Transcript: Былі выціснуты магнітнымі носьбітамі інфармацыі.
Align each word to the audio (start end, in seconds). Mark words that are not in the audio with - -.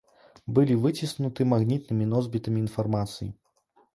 Былі 0.57 0.77
выціснуты 0.85 1.41
магнітнымі 1.51 2.09
носьбітамі 2.13 2.59
інфармацыі. 2.65 3.29